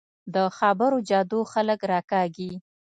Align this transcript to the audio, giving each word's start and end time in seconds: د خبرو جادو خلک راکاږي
د 0.33 0.35
خبرو 0.57 0.97
جادو 1.09 1.39
خلک 1.53 1.79
راکاږي 1.91 2.51